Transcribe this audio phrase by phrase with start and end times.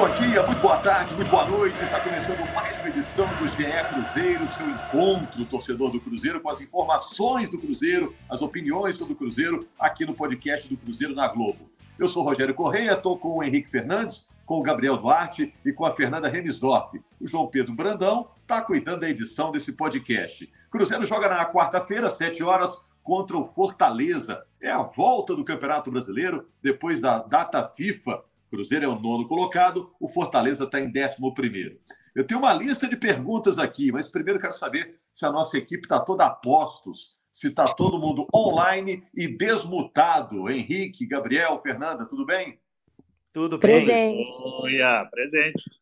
[0.00, 1.78] Bom dia, muito boa tarde, muito boa noite.
[1.78, 6.58] Está começando mais uma edição do GE Cruzeiro, seu encontro torcedor do Cruzeiro com as
[6.58, 11.70] informações do Cruzeiro, as opiniões sobre o Cruzeiro aqui no podcast do Cruzeiro na Globo.
[11.98, 15.84] Eu sou Rogério Correia, estou com o Henrique Fernandes, com o Gabriel Duarte e com
[15.84, 16.98] a Fernanda Remisdorf.
[17.20, 20.50] O João Pedro Brandão está cuidando da edição desse podcast.
[20.70, 22.70] Cruzeiro joga na quarta-feira, às 7 horas,
[23.02, 24.46] contra o Fortaleza.
[24.62, 29.92] É a volta do Campeonato Brasileiro depois da data FIFA Cruzeiro é o nono colocado,
[30.00, 31.78] o Fortaleza está em décimo primeiro.
[32.14, 35.84] Eu tenho uma lista de perguntas aqui, mas primeiro quero saber se a nossa equipe
[35.84, 40.50] está toda a postos, se está todo mundo online e desmutado.
[40.50, 42.58] Henrique, Gabriel, Fernanda, tudo bem?
[43.32, 43.84] Tudo bem.
[43.84, 44.32] Presente.
[44.42, 45.79] Olha, presente.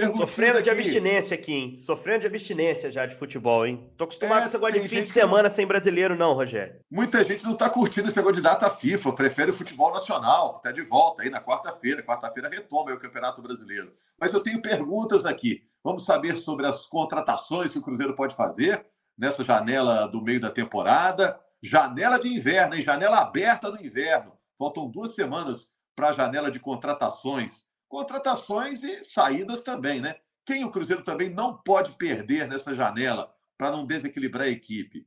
[0.00, 0.80] Perguntinha Sofrendo de aqui.
[0.80, 1.80] abstinência aqui, hein?
[1.80, 3.90] Sofrendo de abstinência já de futebol, hein?
[3.96, 6.80] Tô acostumado É, com esse negócio de fim de semana sem brasileiro, não, Rogério.
[6.90, 10.68] Muita gente não está curtindo esse negócio de data FIFA, prefere o futebol nacional, que
[10.68, 12.02] está de volta aí na quarta-feira.
[12.02, 13.90] Quarta-feira retoma o Campeonato Brasileiro.
[14.20, 15.62] Mas eu tenho perguntas aqui.
[15.82, 18.84] Vamos saber sobre as contratações que o Cruzeiro pode fazer
[19.16, 21.38] nessa janela do meio da temporada.
[21.62, 22.82] Janela de inverno, hein?
[22.82, 24.32] Janela aberta no inverno.
[24.58, 27.65] Faltam duas semanas para a janela de contratações.
[27.88, 30.16] Contratações e saídas também, né?
[30.44, 35.06] Quem o Cruzeiro também não pode perder nessa janela para não desequilibrar a equipe?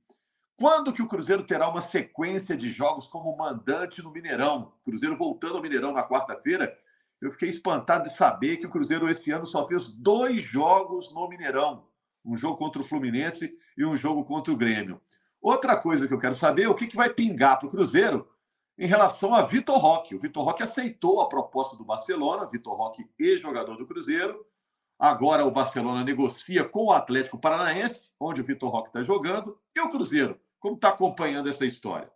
[0.56, 4.74] Quando que o Cruzeiro terá uma sequência de jogos como mandante no Mineirão?
[4.84, 6.78] Cruzeiro voltando ao Mineirão na quarta-feira,
[7.22, 11.30] eu fiquei espantado de saber que o Cruzeiro esse ano só fez dois jogos no
[11.30, 11.88] Mineirão.
[12.26, 15.02] Um jogo contra o Fluminense e um jogo contra o Grêmio.
[15.42, 18.28] Outra coisa que eu quero saber é o que, que vai pingar para o Cruzeiro
[18.80, 20.16] em relação a Vitor Roque.
[20.16, 24.46] O Vitor Roque aceitou a proposta do Barcelona, Vitor Roque, ex-jogador do Cruzeiro.
[24.98, 29.82] Agora o Barcelona negocia com o Atlético Paranaense, onde o Vitor Roque está jogando, e
[29.82, 32.10] o Cruzeiro, como está acompanhando essa história.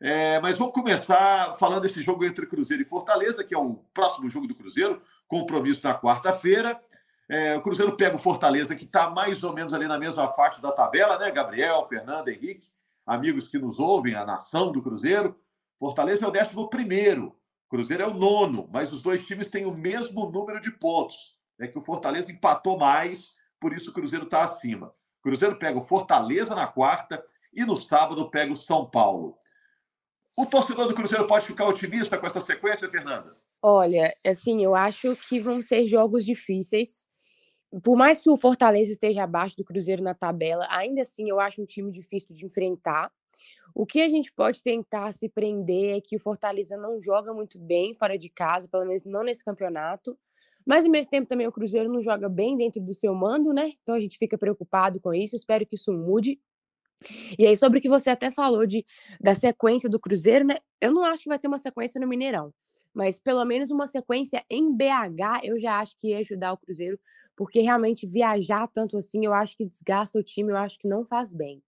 [0.00, 4.28] É, mas vamos começar falando desse jogo entre Cruzeiro e Fortaleza, que é o próximo
[4.28, 6.80] jogo do Cruzeiro, compromisso na quarta-feira.
[7.28, 10.60] É, o Cruzeiro pega o Fortaleza, que está mais ou menos ali na mesma faixa
[10.60, 11.30] da tabela, né?
[11.30, 12.68] Gabriel, Fernando, Henrique,
[13.06, 15.36] amigos que nos ouvem, a nação do Cruzeiro.
[15.78, 17.36] Fortaleza é o décimo primeiro,
[17.68, 21.36] Cruzeiro é o nono, mas os dois times têm o mesmo número de pontos.
[21.58, 24.94] É que o Fortaleza empatou mais, por isso o Cruzeiro está acima.
[25.22, 29.36] Cruzeiro pega o Fortaleza na quarta e no sábado pega o São Paulo.
[30.36, 33.30] O torcedor do Cruzeiro pode ficar otimista com essa sequência, Fernanda?
[33.62, 37.08] Olha, assim, eu acho que vão ser jogos difíceis.
[37.82, 41.62] Por mais que o Fortaleza esteja abaixo do Cruzeiro na tabela, ainda assim eu acho
[41.62, 43.10] um time difícil de enfrentar.
[43.74, 47.58] O que a gente pode tentar se prender é que o Fortaleza não joga muito
[47.58, 50.16] bem fora de casa, pelo menos não nesse campeonato.
[50.64, 53.72] Mas ao mesmo tempo também o Cruzeiro não joga bem dentro do seu mando, né?
[53.82, 55.34] Então a gente fica preocupado com isso.
[55.34, 56.40] Espero que isso mude.
[57.38, 58.86] E aí, sobre o que você até falou de,
[59.20, 60.56] da sequência do Cruzeiro, né?
[60.80, 62.54] Eu não acho que vai ter uma sequência no Mineirão,
[62.94, 66.98] mas pelo menos uma sequência em BH eu já acho que ia ajudar o Cruzeiro,
[67.36, 71.04] porque realmente viajar tanto assim eu acho que desgasta o time, eu acho que não
[71.04, 71.60] faz bem.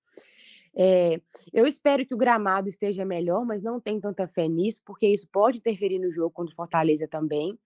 [0.76, 1.20] É,
[1.52, 5.26] eu espero que o gramado esteja melhor, mas não tenho tanta fé nisso, porque isso
[5.32, 7.58] pode interferir no jogo contra o Fortaleza também.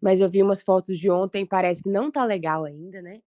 [0.00, 3.20] Mas eu vi umas fotos de ontem, parece que não tá legal ainda, né?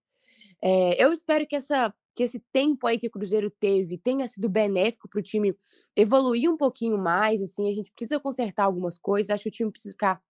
[0.61, 4.49] É, eu espero que, essa, que esse tempo aí que o Cruzeiro teve tenha sido
[4.49, 5.55] benéfico para o time
[5.95, 7.41] evoluir um pouquinho mais.
[7.41, 9.29] Assim, a gente precisa consertar algumas coisas.
[9.29, 10.21] Acho que o time precisa ficar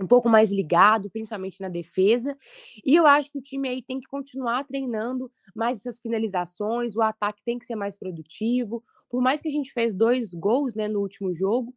[0.00, 2.36] um pouco mais ligado, principalmente na defesa.
[2.84, 7.02] E eu acho que o time aí tem que continuar treinando mais essas finalizações, o
[7.02, 8.82] ataque tem que ser mais produtivo.
[9.08, 11.74] Por mais que a gente fez dois gols né, no último jogo,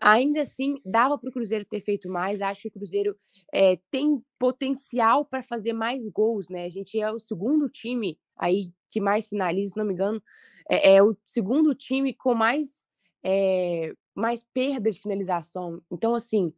[0.00, 2.40] ainda assim dava para o Cruzeiro ter feito mais.
[2.40, 3.16] Acho que o Cruzeiro
[3.52, 6.64] é, tem potencial para fazer mais gols, né?
[6.64, 10.22] A gente é o segundo time aí que mais finaliza, se não me engano,
[10.68, 12.86] é, é o segundo time com mais
[13.22, 15.82] é, mais perda de finalização.
[15.90, 16.52] Então, assim,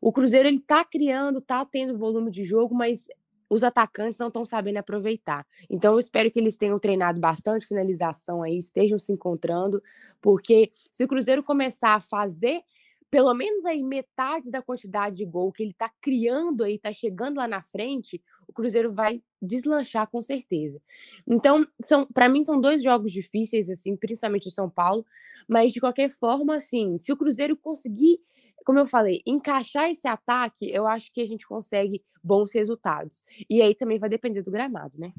[0.00, 3.06] o Cruzeiro ele tá criando, tá tendo volume de jogo, mas
[3.48, 5.46] os atacantes não estão sabendo aproveitar.
[5.68, 9.82] Então, eu espero que eles tenham treinado bastante finalização aí, estejam se encontrando,
[10.20, 12.62] porque se o Cruzeiro começar a fazer
[13.10, 17.36] pelo menos aí metade da quantidade de gol que ele está criando aí, está chegando
[17.36, 20.80] lá na frente, o Cruzeiro vai deslanchar com certeza.
[21.26, 25.04] Então, são, para mim são dois jogos difíceis assim, principalmente o São Paulo,
[25.48, 28.20] mas de qualquer forma, assim, se o Cruzeiro conseguir,
[28.64, 33.24] como eu falei, encaixar esse ataque, eu acho que a gente consegue bons resultados.
[33.50, 35.12] E aí também vai depender do gramado, né?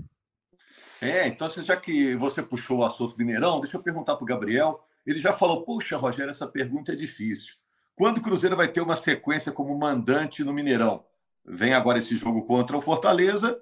[1.02, 4.88] É, então já que você puxou o assunto Mineirão, deixa eu perguntar para o Gabriel.
[5.06, 7.56] Ele já falou, puxa, Rogério, essa pergunta é difícil.
[7.96, 11.04] Quando o Cruzeiro vai ter uma sequência como mandante no Mineirão?
[11.46, 13.62] Vem agora esse jogo contra o Fortaleza,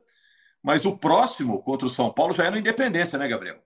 [0.63, 3.57] mas o próximo contra o São Paulo já é no Independência, né, Gabriel?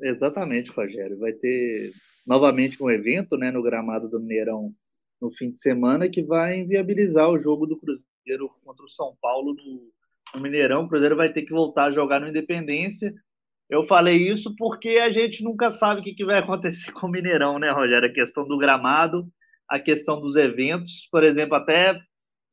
[0.00, 1.18] Exatamente, Rogério.
[1.18, 1.90] Vai ter
[2.26, 4.74] novamente um evento né, no gramado do Mineirão
[5.20, 9.54] no fim de semana que vai inviabilizar o jogo do Cruzeiro contra o São Paulo
[9.54, 10.84] no, Mineirão.
[10.84, 13.14] O Cruzeiro vai ter que voltar a jogar no Independência.
[13.70, 17.58] Eu falei isso porque a gente nunca sabe o que vai acontecer com o Mineirão,
[17.58, 18.08] né, Rogério?
[18.08, 19.26] A questão do gramado,
[19.68, 21.08] a questão dos eventos.
[21.10, 21.98] Por exemplo, até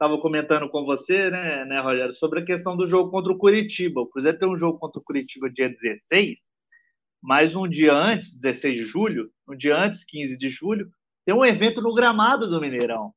[0.02, 4.02] estava comentando com você, né, né, Rogério, sobre a questão do jogo contra o Curitiba.
[4.02, 6.40] O Cruzeiro tem um jogo contra o Curitiba dia 16,
[7.22, 10.90] mas um dia antes, 16 de julho, um dia antes, 15 de julho,
[11.24, 13.14] tem um evento no gramado do Mineirão.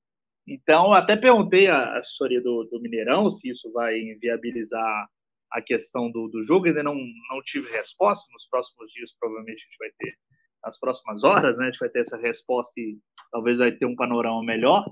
[0.47, 5.09] Então, até perguntei à assessoria do, do Mineirão se isso vai inviabilizar
[5.53, 8.31] a questão do, do jogo, ainda não, não tive resposta.
[8.31, 10.15] Nos próximos dias, provavelmente, a gente vai ter,
[10.63, 12.99] nas próximas horas, né, a gente vai ter essa resposta e
[13.33, 14.85] talvez vai ter um panorama melhor.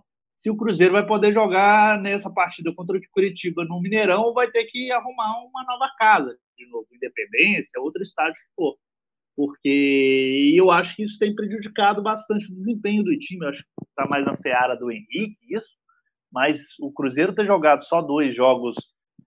[0.42, 4.50] Se o Cruzeiro vai poder jogar nessa partida contra o Curitiba no Mineirão ou vai
[4.50, 8.76] ter que arrumar uma nova casa, de novo, Independência, outro estádio que for
[9.36, 13.46] porque eu acho que isso tem prejudicado bastante o desempenho do time.
[13.46, 15.70] Eu acho que está mais na seara do Henrique, isso.
[16.30, 18.74] Mas o Cruzeiro ter jogado só dois jogos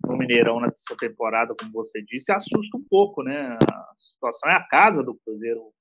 [0.07, 3.57] no Mineirão nessa temporada, como você disse, assusta um pouco, né?
[3.71, 5.71] A situação é a casa do Cruzeiro,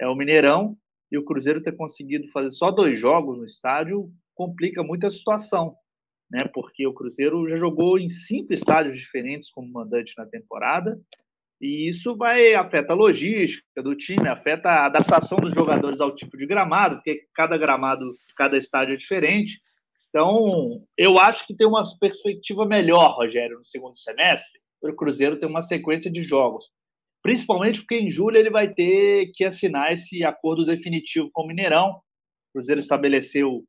[0.00, 0.74] é o Mineirão,
[1.12, 5.74] e o Cruzeiro ter conseguido fazer só dois jogos no estádio complica muito a situação,
[6.30, 6.48] né?
[6.54, 11.00] Porque o Cruzeiro já jogou em cinco estádios diferentes como mandante na temporada
[11.60, 16.36] e isso vai afeta a logística do time, afeta a adaptação dos jogadores ao tipo
[16.36, 18.04] de gramado, porque cada gramado,
[18.36, 19.60] cada estádio é diferente.
[20.10, 25.38] Então, eu acho que tem uma perspectiva melhor, Rogério, no segundo semestre, para o Cruzeiro
[25.38, 26.66] ter uma sequência de jogos.
[27.22, 31.90] Principalmente porque em julho ele vai ter que assinar esse acordo definitivo com o Mineirão.
[31.90, 33.64] O Cruzeiro estabeleceu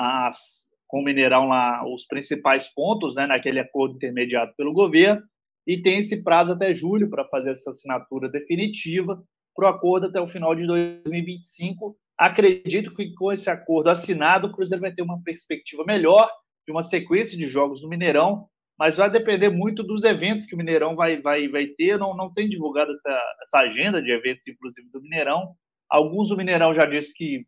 [0.00, 0.38] as,
[0.86, 5.22] com o Mineirão lá os principais pontos né, naquele acordo intermediado pelo governo
[5.66, 9.22] e tem esse prazo até julho para fazer essa assinatura definitiva
[9.54, 11.96] para o acordo até o final de 2025.
[12.16, 16.30] Acredito que com esse acordo assinado, o Cruzeiro vai ter uma perspectiva melhor
[16.66, 18.46] de uma sequência de jogos no Mineirão,
[18.78, 21.98] mas vai depender muito dos eventos que o Mineirão vai, vai, vai ter.
[21.98, 25.54] Não, não tem divulgado essa, essa agenda de eventos, inclusive, do Mineirão.
[25.90, 27.44] Alguns do Mineirão já disse que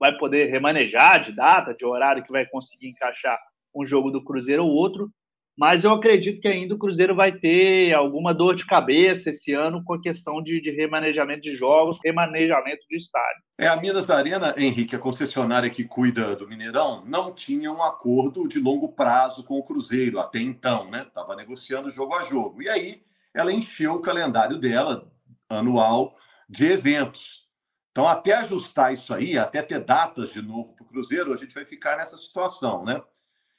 [0.00, 3.38] vai poder remanejar de data, de horário que vai conseguir encaixar
[3.74, 5.10] um jogo do Cruzeiro ou outro,
[5.60, 9.84] mas eu acredito que ainda o Cruzeiro vai ter alguma dor de cabeça esse ano
[9.84, 13.42] com a questão de, de remanejamento de jogos, remanejamento de estádio.
[13.58, 18.48] É, a Minas Arena, Henrique, a concessionária que cuida do Mineirão, não tinha um acordo
[18.48, 21.02] de longo prazo com o Cruzeiro até então, né?
[21.02, 22.62] Estava negociando jogo a jogo.
[22.62, 23.02] E aí
[23.34, 25.12] ela encheu o calendário dela
[25.46, 26.14] anual
[26.48, 27.39] de eventos.
[27.90, 31.54] Então, até ajustar isso aí, até ter datas de novo para o Cruzeiro, a gente
[31.54, 33.02] vai ficar nessa situação, né?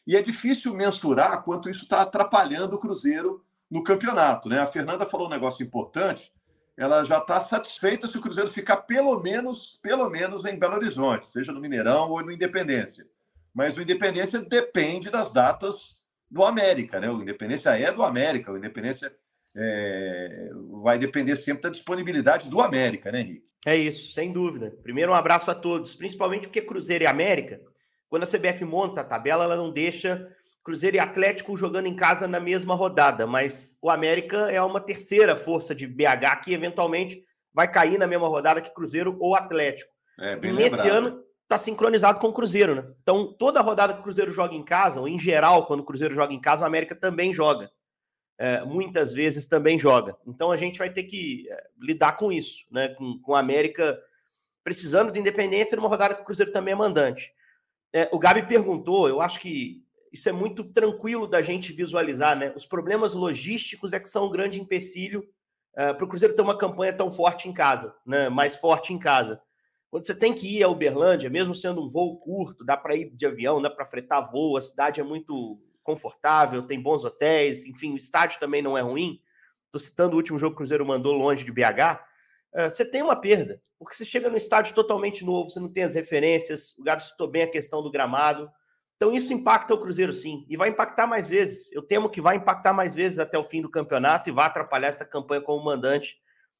[0.07, 4.49] E é difícil mensurar quanto isso está atrapalhando o Cruzeiro no campeonato.
[4.49, 4.59] Né?
[4.59, 6.33] A Fernanda falou um negócio importante.
[6.75, 11.27] Ela já está satisfeita se o Cruzeiro ficar pelo menos, pelo menos em Belo Horizonte,
[11.27, 13.07] seja no Mineirão ou no Independência.
[13.53, 17.09] Mas o Independência depende das datas do América, né?
[17.09, 19.13] O Independência é do América, o Independência
[19.55, 20.49] é...
[20.81, 23.50] vai depender sempre da disponibilidade do América, né, Henrique?
[23.65, 24.75] É isso, sem dúvida.
[24.83, 27.61] Primeiro, um abraço a todos, principalmente porque Cruzeiro e América
[28.11, 30.27] quando a CBF monta a tabela, ela não deixa
[30.65, 35.33] Cruzeiro e Atlético jogando em casa na mesma rodada, mas o América é uma terceira
[35.33, 39.89] força de BH que eventualmente vai cair na mesma rodada que Cruzeiro ou Atlético.
[40.19, 42.83] É, e nesse ano está sincronizado com o Cruzeiro, né?
[43.01, 46.13] Então, toda rodada que o Cruzeiro joga em casa, ou em geral, quando o Cruzeiro
[46.13, 47.71] joga em casa, o América também joga.
[48.43, 50.17] É, muitas vezes também joga.
[50.25, 52.89] Então a gente vai ter que é, lidar com isso, né?
[52.89, 54.01] Com, com a América
[54.63, 57.31] precisando de independência numa rodada que o Cruzeiro também é mandante.
[57.93, 62.51] É, o Gabi perguntou, eu acho que isso é muito tranquilo da gente visualizar, né?
[62.55, 65.19] Os problemas logísticos é que são um grande empecilho
[65.73, 68.27] uh, para o Cruzeiro ter uma campanha tão forte em casa, né?
[68.27, 69.39] Mais forte em casa.
[69.91, 73.11] Quando você tem que ir a Uberlândia, mesmo sendo um voo curto, dá para ir
[73.11, 77.93] de avião, dá para fretar voo, a cidade é muito confortável, tem bons hotéis, enfim,
[77.93, 79.21] o estádio também não é ruim.
[79.65, 81.99] Estou citando o último jogo que o Cruzeiro mandou longe de BH.
[82.53, 85.83] Ah, você tem uma perda, porque você chega no estádio totalmente novo, você não tem
[85.83, 88.49] as referências, o Gabi citou bem a questão do gramado.
[88.97, 91.71] Então isso impacta o Cruzeiro sim, e vai impactar mais vezes.
[91.71, 94.89] Eu temo que vai impactar mais vezes até o fim do campeonato e vai atrapalhar
[94.89, 96.17] essa campanha como mandante,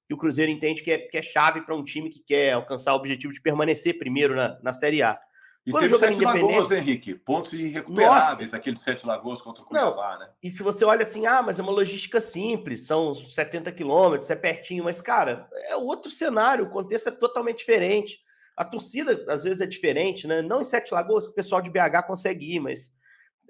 [0.08, 2.94] que o Cruzeiro entende que é, que é chave para um time que quer alcançar
[2.94, 5.20] o objetivo de permanecer primeiro na, na Série A.
[5.66, 7.14] E Quando teve Sete Lagoas, Henrique.
[7.14, 8.58] Pontos irrecuperáveis, Nossa.
[8.58, 10.30] aquele Sete Lagoas contra o Cuiabá, né?
[10.42, 14.36] E se você olha assim, ah, mas é uma logística simples, são 70 quilômetros, é
[14.36, 18.20] pertinho, mas, cara, é outro cenário, o contexto é totalmente diferente.
[18.58, 20.42] A torcida, às vezes, é diferente, né?
[20.42, 22.92] Não em Sete Lagoas, que o pessoal de BH consegue ir, mas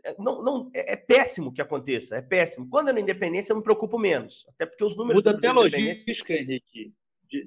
[0.03, 2.68] é, não, não, é, é péssimo que aconteça, é péssimo.
[2.70, 4.46] Quando é no Independência, eu me preocupo menos.
[4.50, 5.24] Até porque os números.
[5.24, 6.94] Muda até a logística, Henrique.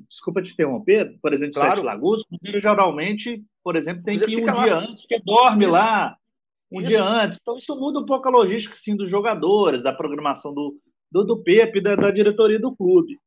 [0.08, 1.76] Desculpa te interromper, por exemplo, claro.
[1.76, 4.64] Sete Lagoas, o Cruzeiro geralmente, por exemplo, tem que ir um lá.
[4.64, 5.72] dia antes, porque dorme isso.
[5.72, 6.16] lá
[6.72, 6.88] um isso.
[6.88, 7.38] dia antes.
[7.40, 10.78] Então, isso muda um pouco a logística sim, dos jogadores, da programação do,
[11.10, 13.18] do, do Pepe, da, da diretoria do clube.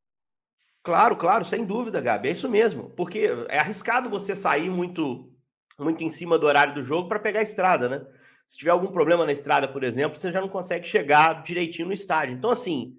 [0.83, 2.29] Claro, claro, sem dúvida, Gabi.
[2.29, 2.89] É isso mesmo.
[2.91, 5.31] Porque é arriscado você sair muito,
[5.77, 8.05] muito em cima do horário do jogo para pegar a estrada, né?
[8.47, 11.93] Se tiver algum problema na estrada, por exemplo, você já não consegue chegar direitinho no
[11.93, 12.35] estádio.
[12.35, 12.97] Então, assim,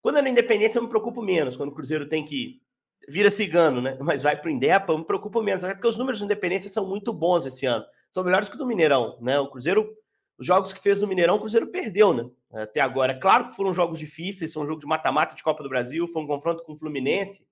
[0.00, 1.56] quando é na Independência, eu me preocupo menos.
[1.56, 2.60] Quando o Cruzeiro tem que
[3.08, 3.96] vira cigano, né?
[4.00, 5.64] Mas vai para o Indepa, me preocupo menos.
[5.64, 7.84] Até porque os números de Independência são muito bons esse ano.
[8.10, 9.38] São melhores que o do Mineirão, né?
[9.38, 9.92] O Cruzeiro,
[10.38, 12.28] os jogos que fez no Mineirão, o Cruzeiro perdeu, né?
[12.52, 13.12] Até agora.
[13.12, 16.06] É claro que foram jogos difíceis, são um jogo de mata-mata de Copa do Brasil,
[16.06, 17.46] foi um confronto com o Fluminense,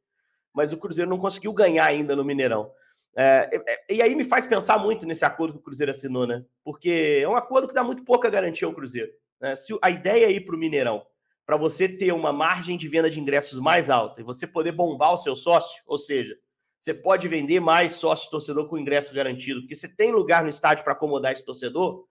[0.53, 2.71] mas o Cruzeiro não conseguiu ganhar ainda no Mineirão.
[3.15, 6.45] É, é, e aí me faz pensar muito nesse acordo que o Cruzeiro assinou, né?
[6.65, 9.11] Porque é um acordo que dá muito pouca garantia ao Cruzeiro.
[9.41, 9.57] Né?
[9.57, 11.05] Se a ideia é ir para o Mineirão
[11.45, 15.13] para você ter uma margem de venda de ingressos mais alta e você poder bombar
[15.13, 16.37] o seu sócio, ou seja,
[16.79, 20.85] você pode vender mais sócio torcedor com ingresso garantido, porque você tem lugar no estádio
[20.85, 22.07] para acomodar esse torcedor,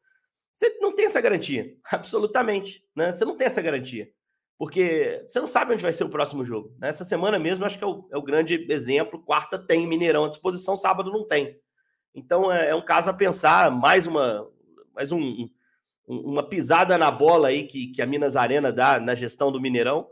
[0.53, 2.83] você não tem essa garantia, absolutamente.
[2.95, 3.11] Né?
[3.11, 4.11] Você não tem essa garantia
[4.61, 6.71] porque você não sabe onde vai ser o próximo jogo.
[6.77, 9.19] Nessa semana mesmo, acho que é o, é o, grande exemplo.
[9.19, 11.59] Quarta tem Mineirão à disposição, sábado não tem.
[12.13, 14.47] Então é, é um caso a pensar, mais uma,
[14.93, 15.49] mais um,
[16.11, 20.07] uma pisada na bola aí que, que a Minas Arena dá na gestão do Mineirão.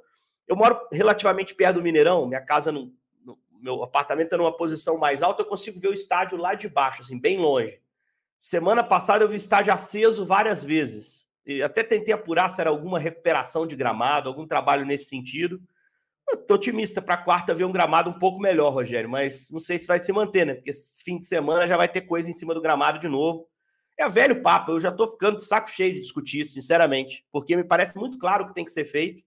[0.47, 2.91] Eu moro relativamente perto do Mineirão, minha casa, no,
[3.23, 6.67] no meu apartamento está numa posição mais alta, eu consigo ver o estádio lá de
[6.67, 7.79] baixo, assim, bem longe.
[8.37, 11.29] Semana passada eu vi o estádio aceso várias vezes
[11.63, 15.59] até tentei apurar se era alguma recuperação de gramado, algum trabalho nesse sentido.
[16.31, 19.87] Estou otimista para quarta ver um gramado um pouco melhor, Rogério, mas não sei se
[19.87, 20.53] vai se manter, né?
[20.53, 23.48] Porque esse fim de semana já vai ter coisa em cima do gramado de novo.
[23.99, 27.53] É velho papo, eu já estou ficando de saco cheio de discutir isso, sinceramente, porque
[27.53, 29.21] me parece muito claro o que tem que ser feito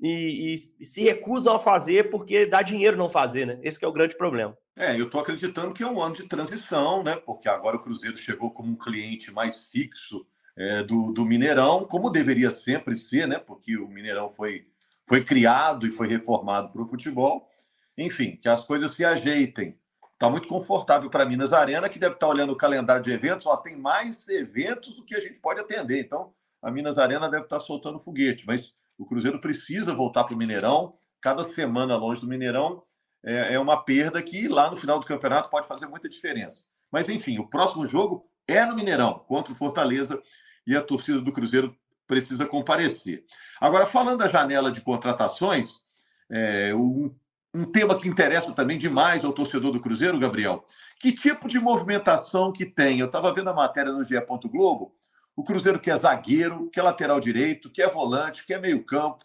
[0.00, 3.58] e, e, e, se recusam a fazer porque dá dinheiro não fazer, né?
[3.62, 4.56] Esse é o grande problema.
[4.74, 7.16] É, eu estou acreditando que é um ano de transição, né?
[7.16, 12.10] Porque agora o Cruzeiro chegou como um cliente mais fixo é, do, do Mineirão, como
[12.10, 13.38] deveria sempre ser, né?
[13.38, 14.66] Porque o Mineirão foi,
[15.06, 17.50] foi criado e foi reformado para o futebol.
[17.98, 19.78] Enfim, que as coisas se ajeitem.
[20.16, 23.46] Está muito confortável para Minas Arena, que deve estar tá olhando o calendário de eventos.
[23.46, 26.00] Ó, tem mais eventos do que a gente pode atender.
[26.00, 26.32] Então,
[26.62, 28.46] a Minas Arena deve estar tá soltando foguete.
[28.46, 30.94] Mas o Cruzeiro precisa voltar para o Mineirão.
[31.20, 32.82] Cada semana longe do Mineirão
[33.22, 36.64] é, é uma perda que lá no final do campeonato pode fazer muita diferença.
[36.90, 40.22] Mas, enfim, o próximo jogo é no Mineirão, contra o Fortaleza
[40.66, 43.22] e a torcida do Cruzeiro precisa comparecer.
[43.60, 45.82] Agora, falando da janela de contratações,
[46.30, 47.14] é, um,
[47.56, 50.64] um tema que interessa também demais ao torcedor do Cruzeiro, Gabriel,
[51.00, 53.00] que tipo de movimentação que tem?
[53.00, 54.14] Eu estava vendo a matéria no GE.
[54.44, 54.94] Globo,
[55.34, 59.24] o Cruzeiro quer zagueiro, quer lateral direito, quer volante, quer meio campo,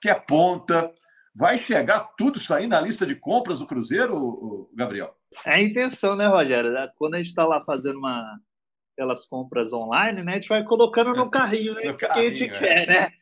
[0.00, 0.92] quer ponta.
[1.34, 5.14] Vai chegar tudo isso aí na lista de compras do Cruzeiro, Gabriel?
[5.46, 6.72] É a intenção, né, Rogério?
[6.96, 8.40] Quando a gente está lá fazendo uma,
[8.92, 10.32] aquelas compras online, né?
[10.32, 11.84] A gente vai colocando no carrinho, né?
[11.84, 12.48] no que a gente é.
[12.48, 13.12] quer, né?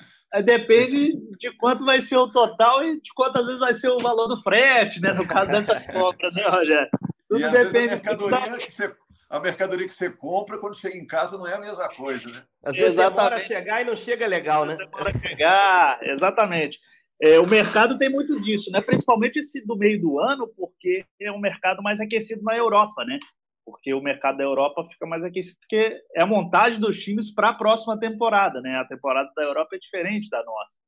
[0.45, 4.26] Depende de quanto vai ser o total e de quantas vezes vai ser o valor
[4.26, 5.12] do frete, né?
[5.12, 6.88] No caso dessas compras, né, Rogério?
[7.28, 7.95] Tudo e depende.
[7.95, 8.95] A mercadoria, que você,
[9.30, 12.42] a mercadoria que você compra, quando chega em casa, não é a mesma coisa, né?
[12.62, 13.16] Às vezes exatamente.
[13.16, 14.76] demora a chegar e não chega legal, né?
[14.76, 16.78] Demora a chegar, exatamente.
[17.21, 18.80] É, o mercado tem muito disso, né?
[18.80, 23.18] Principalmente esse do meio do ano, porque é um mercado mais aquecido na Europa, né?
[23.66, 27.49] Porque o mercado da Europa fica mais aquecido, porque é a montagem dos times para
[27.49, 28.76] a próxima temporada, né?
[28.76, 30.78] A temporada da Europa é diferente da nossa.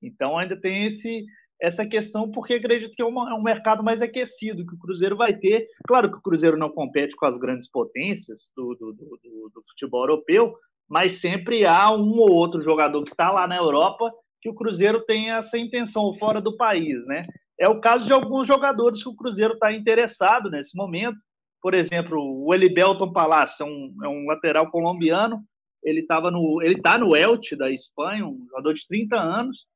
[0.00, 1.26] Então ainda tem esse
[1.60, 5.16] essa questão, porque acredito que é, uma, é um mercado mais aquecido, que o Cruzeiro
[5.16, 5.66] vai ter.
[5.88, 10.02] Claro que o Cruzeiro não compete com as grandes potências do, do, do, do futebol
[10.02, 10.54] europeu,
[10.88, 15.04] mas sempre há um ou outro jogador que está lá na Europa que o Cruzeiro
[15.04, 17.26] tem essa intenção fora do país, né?
[17.58, 21.18] É o caso de alguns jogadores que o Cruzeiro está interessado nesse momento
[21.60, 25.42] por exemplo, o Elibelton Palacio, é um, é um lateral colombiano,
[25.82, 29.66] ele estava no, ele está no Elche da Espanha, um jogador de 30 anos,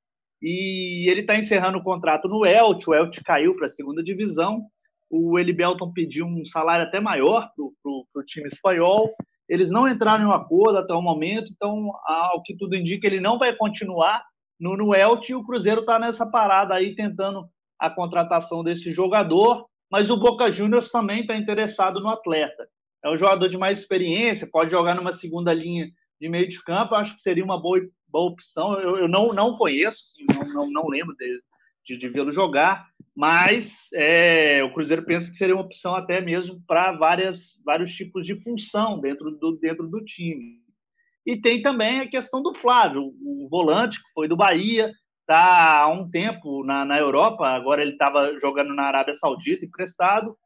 [0.41, 4.67] e ele está encerrando o contrato no Elche, o Elche caiu para a segunda divisão,
[5.11, 9.15] o Elibelton pediu um salário até maior para o time espanhol,
[9.49, 13.21] eles não entraram em um acordo até o momento, então, ao que tudo indica, ele
[13.21, 14.25] não vai continuar
[14.59, 17.47] no, no Elche, e o Cruzeiro está nessa parada aí, tentando
[17.79, 22.67] a contratação desse jogador, mas o Boca Juniors também está interessado no atleta.
[23.05, 25.87] é um jogador de mais experiência, pode jogar numa segunda linha
[26.19, 28.73] de meio de campo, acho que seria uma boa, boa opção.
[28.81, 31.43] Eu, eu não, não conheço, assim, não, não, não lembro de,
[31.85, 36.63] de, de vê-lo jogar, mas é, o Cruzeiro pensa que seria uma opção até mesmo
[36.67, 40.63] para vários tipos de função dentro do, dentro do time.
[41.27, 44.91] E tem também a questão do Flávio, o volante que foi do Bahia,
[45.33, 50.37] está há um tempo na, na Europa, agora ele estava jogando na Arábia Saudita, emprestado,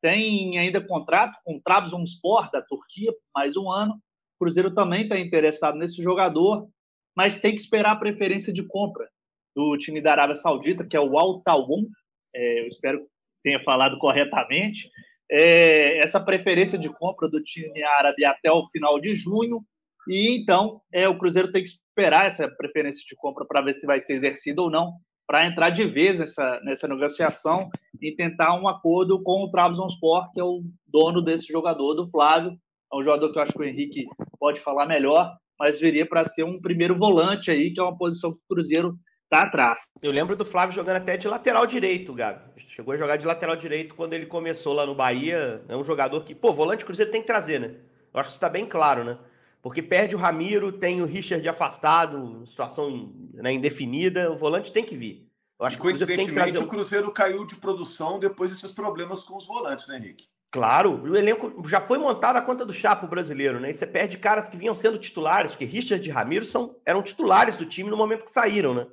[0.00, 3.92] tem ainda contrato com Trabzonspor da Turquia, mais um ano.
[3.92, 6.66] O Cruzeiro também está interessado nesse jogador,
[7.14, 9.06] mas tem que esperar a preferência de compra
[9.54, 11.86] do time da Arábia Saudita, que é o Al Tawun.
[12.34, 13.06] É, eu espero que
[13.42, 14.90] tenha falado corretamente.
[15.30, 19.62] É, essa preferência de compra do time árabe até o final de junho.
[20.10, 23.86] E então é, o Cruzeiro tem que esperar essa preferência de compra para ver se
[23.86, 27.70] vai ser exercida ou não para entrar de vez nessa, nessa negociação
[28.02, 32.58] e tentar um acordo com o Trabzonspor, que é o dono desse jogador, do Flávio.
[32.92, 34.02] É um jogador que eu acho que o Henrique
[34.40, 38.32] pode falar melhor, mas viria para ser um primeiro volante aí, que é uma posição
[38.32, 39.78] que o Cruzeiro está atrás.
[40.02, 42.40] Eu lembro do Flávio jogando até de lateral direito, Gabi.
[42.66, 45.62] Chegou a jogar de lateral direito quando ele começou lá no Bahia.
[45.68, 47.76] É um jogador que, pô, volante Cruzeiro tem que trazer, né?
[48.12, 49.16] Eu acho que isso está bem claro, né?
[49.62, 54.96] Porque perde o Ramiro, tem o Richard afastado, situação né, indefinida, o volante tem que
[54.96, 55.28] vir.
[55.58, 56.58] Eu acho que o tem que trazer...
[56.58, 60.26] o Cruzeiro caiu de produção depois desses problemas com os volantes, né, Henrique?
[60.50, 63.70] Claro, o elenco já foi montado a conta do Chapo brasileiro, né?
[63.70, 67.56] E você perde caras que vinham sendo titulares, porque Richard e Ramiro são, eram titulares
[67.56, 68.86] do time no momento que saíram, né?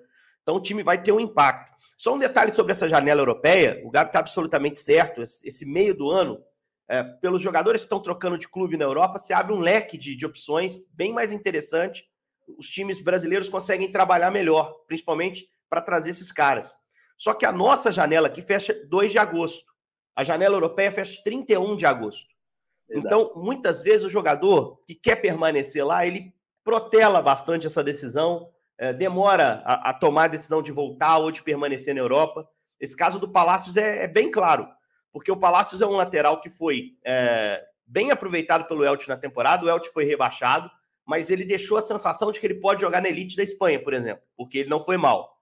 [0.43, 1.73] Então o time vai ter um impacto.
[1.97, 5.21] Só um detalhe sobre essa janela europeia: o Gabi está absolutamente certo.
[5.21, 6.39] Esse meio do ano,
[6.89, 10.15] é, pelos jogadores que estão trocando de clube na Europa, se abre um leque de,
[10.15, 12.05] de opções bem mais interessante.
[12.57, 16.75] Os times brasileiros conseguem trabalhar melhor, principalmente para trazer esses caras.
[17.17, 19.65] Só que a nossa janela aqui fecha 2 de agosto.
[20.15, 22.27] A janela europeia fecha 31 de agosto.
[22.89, 28.93] Então, muitas vezes o jogador que quer permanecer lá, ele protela bastante essa decisão, é,
[28.93, 32.47] demora a, a, tomar a decisão de voltar ou de permanecer na Europa.
[32.79, 34.69] Esse caso do Palácios é, é bem claro
[35.17, 39.65] porque o Palácios é um lateral que foi é, bem aproveitado pelo Elche na temporada,
[39.65, 40.69] o Elche foi rebaixado,
[41.03, 43.95] mas ele deixou a sensação de que ele pode jogar na elite da Espanha, por
[43.95, 45.41] exemplo, porque ele não foi mal.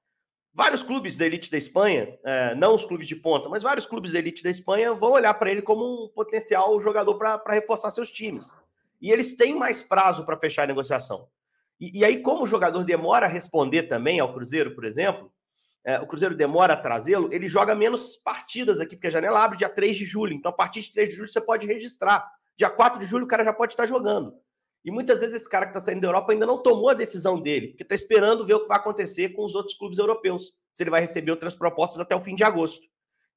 [0.53, 4.13] Vários clubes da elite da Espanha, é, não os clubes de ponta, mas vários clubes
[4.13, 8.09] da elite da Espanha vão olhar para ele como um potencial jogador para reforçar seus
[8.09, 8.55] times.
[9.01, 11.27] E eles têm mais prazo para fechar a negociação.
[11.81, 15.29] E, e aí, como o jogador demora a responder também ao Cruzeiro, por exemplo,
[15.85, 19.57] é, o Cruzeiro demora a trazê-lo, ele joga menos partidas aqui, porque a janela abre
[19.57, 20.33] dia 3 de julho.
[20.33, 22.27] Então, a partir de 3 de julho, você pode registrar.
[22.57, 24.33] Dia 4 de julho, o cara já pode estar jogando.
[24.83, 27.39] E muitas vezes esse cara que está saindo da Europa ainda não tomou a decisão
[27.39, 30.81] dele, porque está esperando ver o que vai acontecer com os outros clubes europeus, se
[30.81, 32.85] ele vai receber outras propostas até o fim de agosto.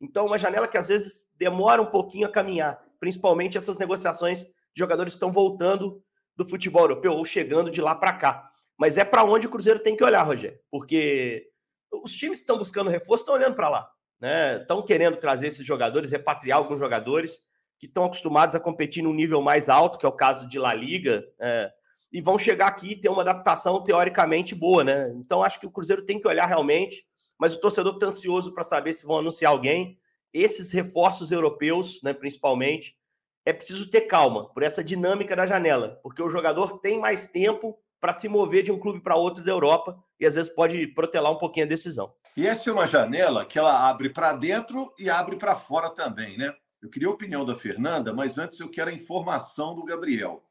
[0.01, 4.51] Então, uma janela que às vezes demora um pouquinho a caminhar, principalmente essas negociações de
[4.77, 6.03] jogadores que estão voltando
[6.37, 8.51] do futebol europeu ou chegando de lá para cá.
[8.79, 11.48] Mas é para onde o Cruzeiro tem que olhar, Rogério, porque
[11.93, 14.61] os times que estão buscando reforço estão olhando para lá, né?
[14.61, 17.41] Estão querendo trazer esses jogadores, repatriar alguns jogadores
[17.79, 20.75] que estão acostumados a competir num nível mais alto, que é o caso de La
[20.75, 21.73] Liga, é,
[22.13, 25.13] e vão chegar aqui e ter uma adaptação teoricamente boa, né?
[25.17, 27.07] Então acho que o Cruzeiro tem que olhar realmente,
[27.39, 29.99] mas o torcedor está ansioso para saber se vão anunciar alguém.
[30.33, 32.97] Esses reforços europeus, né, principalmente,
[33.45, 37.79] é preciso ter calma por essa dinâmica da janela, porque o jogador tem mais tempo
[38.01, 41.33] para se mover de um clube para outro da Europa e às vezes pode protelar
[41.33, 42.13] um pouquinho a decisão.
[42.37, 46.37] E essa é uma janela que ela abre para dentro e abre para fora também,
[46.39, 46.55] né?
[46.81, 50.45] Eu queria a opinião da Fernanda, mas antes eu quero a informação do Gabriel.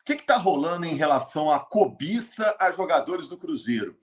[0.00, 3.96] O que está rolando em relação à cobiça a jogadores do Cruzeiro?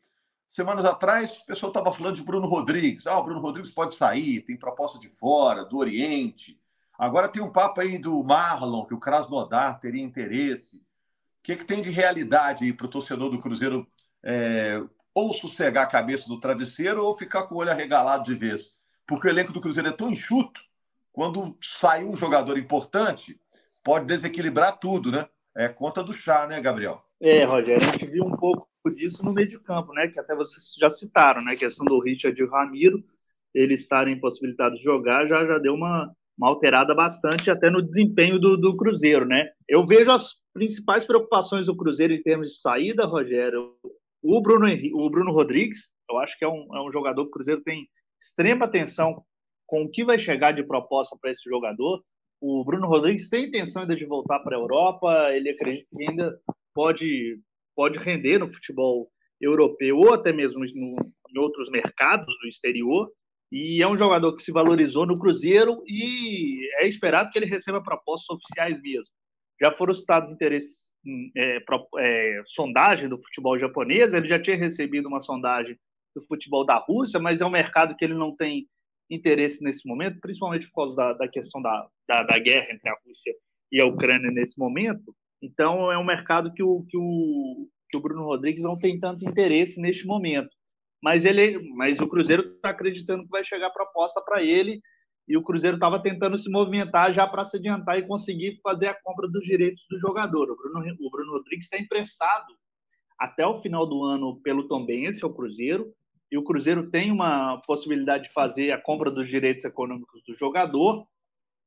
[0.48, 3.08] Semanas atrás, o pessoal estava falando de Bruno Rodrigues.
[3.08, 6.60] Ah, o Bruno Rodrigues pode sair, tem proposta de fora, do Oriente.
[6.98, 10.83] Agora tem um papo aí do Marlon, que o Krasnodar teria interesse.
[11.44, 13.86] O que, que tem de realidade para o torcedor do Cruzeiro
[14.24, 14.82] é,
[15.14, 18.78] ou sossegar a cabeça do travesseiro ou ficar com o olho arregalado de vez?
[19.06, 20.62] Porque o elenco do Cruzeiro é tão enxuto,
[21.12, 23.38] quando sai um jogador importante,
[23.84, 25.28] pode desequilibrar tudo, né?
[25.54, 27.04] É conta do chá, né, Gabriel?
[27.22, 30.08] É, Rogério, a gente viu um pouco disso no meio de campo, né?
[30.08, 31.56] Que até vocês já citaram, né?
[31.56, 33.04] A questão do Richard e o Ramiro,
[33.54, 38.40] eles estarem possibilitados de jogar, já, já deu uma, uma alterada bastante até no desempenho
[38.40, 39.50] do, do Cruzeiro, né?
[39.68, 43.76] Eu vejo as principais preocupações do Cruzeiro em termos de saída, Rogério.
[44.22, 47.34] O Bruno, o Bruno Rodrigues, eu acho que é um, é um jogador que o
[47.34, 47.88] Cruzeiro tem
[48.22, 49.24] extrema atenção
[49.68, 52.04] com o que vai chegar de proposta para esse jogador.
[52.42, 56.40] O Bruno Rodrigues tem intenção ainda de voltar para a Europa, ele acredita que ainda
[56.74, 57.40] pode,
[57.76, 60.96] pode render no futebol europeu ou até mesmo no,
[61.30, 63.10] em outros mercados do exterior.
[63.54, 67.84] E é um jogador que se valorizou no Cruzeiro e é esperado que ele receba
[67.84, 69.14] propostas oficiais mesmo.
[69.62, 71.60] Já foram citados interesses, hum, é,
[72.00, 75.78] é, sondagem do futebol japonês, ele já tinha recebido uma sondagem
[76.16, 78.68] do futebol da Rússia, mas é um mercado que ele não tem
[79.08, 82.96] interesse nesse momento, principalmente por causa da, da questão da, da, da, guerra entre a
[83.06, 83.36] Rússia
[83.72, 85.16] e a Ucrânia nesse momento.
[85.40, 89.30] Então, é um mercado que o, que o, que o Bruno Rodrigues não tem tanto
[89.30, 90.50] interesse neste momento.
[91.04, 94.82] Mas, ele, mas o Cruzeiro está acreditando que vai chegar proposta para ele
[95.28, 98.98] e o Cruzeiro estava tentando se movimentar já para se adiantar e conseguir fazer a
[99.04, 100.50] compra dos direitos do jogador.
[100.50, 102.48] O Bruno, o Bruno Rodrigues está emprestado
[103.20, 105.94] até o final do ano pelo Tombense ao Cruzeiro
[106.32, 111.06] e o Cruzeiro tem uma possibilidade de fazer a compra dos direitos econômicos do jogador,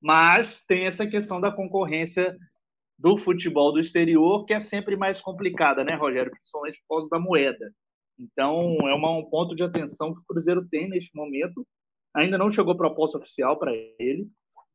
[0.01, 2.35] mas tem essa questão da concorrência
[2.99, 6.33] do futebol do exterior, que é sempre mais complicada, né, Rogério?
[6.33, 7.71] Principalmente por causa da moeda.
[8.19, 11.67] Então, é uma, um ponto de atenção que o Cruzeiro tem neste momento.
[12.15, 14.27] Ainda não chegou proposta oficial para ele,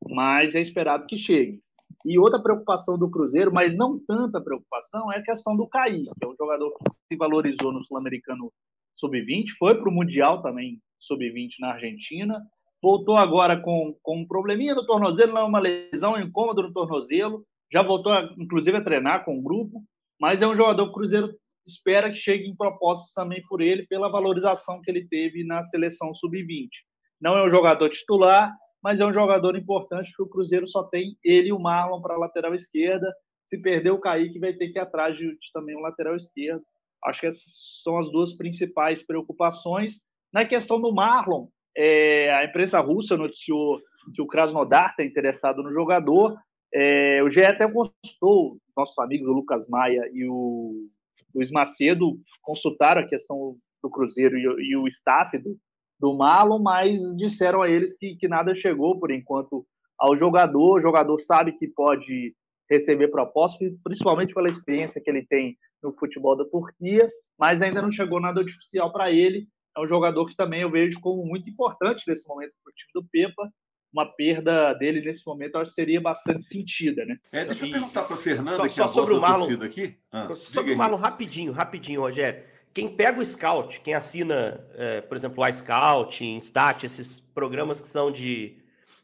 [0.10, 1.60] mas é esperado que chegue.
[2.06, 6.26] E outra preocupação do Cruzeiro, mas não tanta preocupação, é a questão do Caí, que
[6.26, 8.52] é um jogador que se valorizou no Sul-Americano
[8.98, 12.42] sub-20, foi para o Mundial também sub-20 na Argentina,
[12.82, 16.74] voltou agora com, com um probleminha no tornozelo, não é uma lesão, um incômodo no
[16.74, 19.84] tornozelo, já voltou, a, inclusive, a treinar com o grupo,
[20.20, 23.86] mas é um jogador que o Cruzeiro espera que chegue em propostas também por ele,
[23.88, 26.70] pela valorização que ele teve na seleção sub-20.
[27.20, 31.16] Não é um jogador titular, mas é um jogador importante, porque o Cruzeiro só tem
[31.24, 33.14] ele e o Marlon para a lateral esquerda.
[33.48, 36.64] Se perder o Kaique, vai ter que ir atrás de, de também um lateral esquerdo.
[37.06, 37.44] Acho que essas
[37.84, 40.02] são as duas principais preocupações.
[40.34, 43.80] Na questão do Marlon, é, a imprensa russa noticiou
[44.16, 46.38] que o Krasnodar está interessado no jogador.
[46.74, 50.88] É, o GE até consultou, nossos amigos o Lucas Maia e o
[51.34, 55.58] Luiz Macedo consultaram a questão do Cruzeiro e, e o staff do,
[56.00, 59.66] do Marlon, mas disseram a eles que, que nada chegou por enquanto
[59.98, 60.78] ao jogador.
[60.78, 62.36] O jogador sabe que pode
[62.70, 67.92] receber propostas, principalmente pela experiência que ele tem no futebol da Turquia, mas ainda não
[67.92, 69.48] chegou nada oficial para ele.
[69.76, 72.92] É um jogador que também eu vejo como muito importante nesse momento para o time
[72.94, 73.52] do Pepa.
[73.94, 77.18] Uma perda dele nesse momento acho que seria bastante sentida, né?
[77.32, 79.98] É, deixa eu perguntar para Fernanda só, que só é sobre o Marlon aqui.
[80.12, 82.44] Ah, sobre o Marlon rapidinho, rapidinho, Rogério.
[82.74, 87.88] Quem pega o Scout, quem assina, é, por exemplo, o iScout, Instat, esses programas que
[87.88, 88.62] são de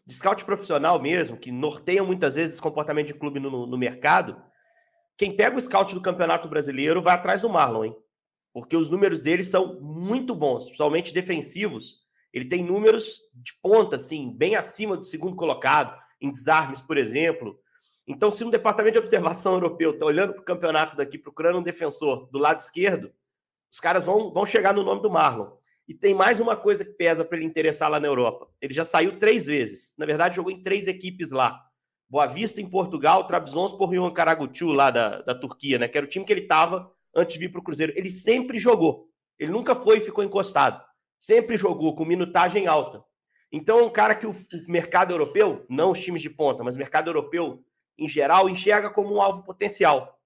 [0.08, 4.42] de scout profissional mesmo, que norteiam muitas vezes o comportamento de clube no, no, mercado,
[5.18, 7.96] quem pega o scout do Campeonato Brasileiro vai atrás do Marlon, hein?
[8.54, 12.07] Porque os números dele são muito bons, principalmente defensivos.
[12.34, 17.60] Ele tem números de ponta, assim, bem acima do segundo colocado, em desarmes, por exemplo.
[18.08, 21.64] Então, se um departamento de observação europeu está olhando para o campeonato daqui, procurando um
[21.64, 23.12] defensor do lado esquerdo,
[23.72, 25.52] os caras vão, vão chegar no nome do Marlon.
[25.88, 28.50] E tem mais uma coisa que pesa para ele interessar lá na Europa.
[28.62, 29.94] Ele já saiu três vezes.
[29.98, 31.64] Na verdade, jogou em três equipes lá.
[32.10, 35.88] Boa Vista em Portugal, Trabzonspor e o Ankaragucu lá da, da Turquia, né?
[35.88, 37.94] Que era o time que ele estava antes de vir para o Cruzeiro.
[37.96, 39.10] Ele sempre jogou.
[39.40, 40.84] Ele nunca foi e ficou encostado.
[41.20, 43.04] Sempre jogou com minutagem alta.
[43.52, 44.36] Então, é um cara que o,
[44.68, 47.64] mercado europeu, não os times de ponta, mas o mercado europeu
[47.98, 50.20] em geral, enxerga como um alvo potencial.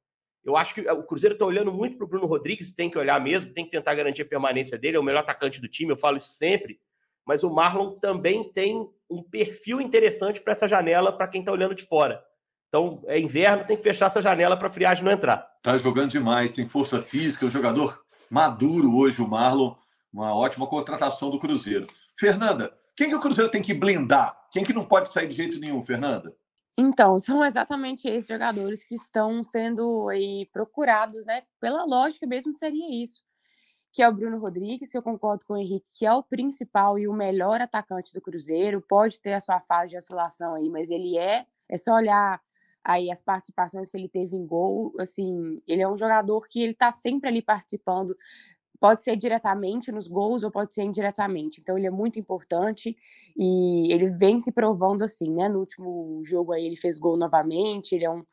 [0.43, 3.19] Eu acho que o Cruzeiro está olhando muito para o Bruno Rodrigues, tem que olhar
[3.21, 5.97] mesmo, tem que tentar garantir a permanência dele, é o melhor atacante do time, eu
[5.97, 6.79] falo isso sempre.
[7.25, 11.75] Mas o Marlon também tem um perfil interessante para essa janela para quem está olhando
[11.75, 12.23] de fora.
[12.67, 15.47] Então, é inverno, tem que fechar essa janela para a friagem não entrar.
[15.57, 19.75] Está jogando demais, tem força física, é um jogador maduro hoje, o Marlon.
[20.13, 21.87] Uma ótima contratação do Cruzeiro.
[22.17, 24.37] Fernanda, quem que o Cruzeiro tem que blindar?
[24.51, 26.35] Quem que não pode sair de jeito nenhum, Fernanda?
[26.77, 31.43] Então, são exatamente esses jogadores que estão sendo aí procurados, né?
[31.59, 33.21] Pela lógica mesmo seria isso.
[33.93, 36.97] Que é o Bruno Rodrigues, que eu concordo com o Henrique, que é o principal
[36.97, 38.81] e o melhor atacante do Cruzeiro.
[38.81, 41.45] Pode ter a sua fase de oscilação aí, mas ele é.
[41.69, 42.41] É só olhar
[42.83, 46.73] aí as participações que ele teve em gol, assim, ele é um jogador que ele
[46.73, 48.15] tá sempre ali participando
[48.81, 51.61] pode ser diretamente nos gols ou pode ser indiretamente.
[51.61, 52.97] Então ele é muito importante
[53.37, 55.47] e ele vem se provando assim, né?
[55.47, 58.25] No último jogo aí ele fez gol novamente, ele é um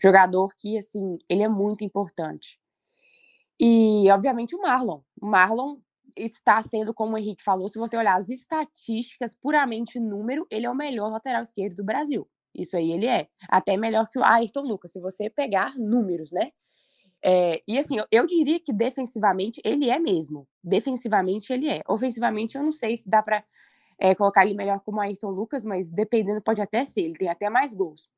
[0.00, 2.60] jogador que assim, ele é muito importante.
[3.58, 5.00] E obviamente o Marlon.
[5.18, 5.78] O Marlon
[6.14, 10.70] está sendo, como o Henrique falou, se você olhar as estatísticas, puramente número, ele é
[10.70, 12.28] o melhor lateral esquerdo do Brasil.
[12.54, 13.26] Isso aí ele é.
[13.48, 16.52] Até melhor que o Ayrton Lucas, se você pegar números, né?
[17.26, 20.46] É, e assim, eu, eu, diria que defensivamente ele é mesmo.
[20.62, 21.82] Defensivamente ele é.
[21.88, 23.42] Ofensivamente eu não sei se dá para
[23.98, 27.00] é, colocar ele melhor como Ayrton Lucas, mas dependendo pode até ser.
[27.00, 28.10] Ele tem até mais gols.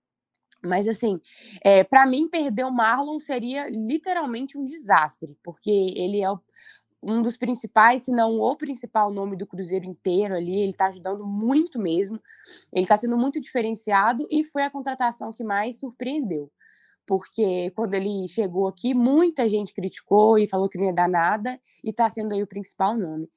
[0.61, 1.21] Mas assim,
[1.63, 6.41] é, para mim perder o Marlon seria literalmente um desastre, porque ele é o,
[7.01, 10.57] um dos principais, se não o principal nome do Cruzeiro inteiro ali.
[10.57, 12.21] Ele está ajudando muito mesmo.
[12.73, 16.51] Ele está sendo muito diferenciado e foi a contratação que mais surpreendeu.
[17.07, 21.61] Porque quando ele chegou aqui, muita gente criticou e falou que não ia dar nada,
[21.85, 23.29] e está sendo aí o principal nome.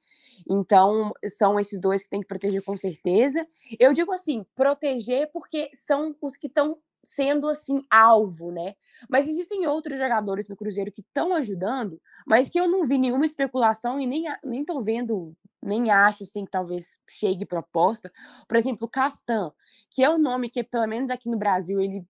[0.48, 3.46] Então, são esses dois que tem que proteger com certeza.
[3.78, 8.74] Eu digo assim, proteger porque são os que estão sendo assim alvo, né?
[9.08, 13.24] Mas existem outros jogadores no Cruzeiro que estão ajudando, mas que eu não vi nenhuma
[13.24, 18.12] especulação e nem nem tô vendo, nem acho assim que talvez chegue proposta.
[18.46, 19.52] Por exemplo, Castan,
[19.90, 22.04] que é um nome que pelo menos aqui no Brasil ele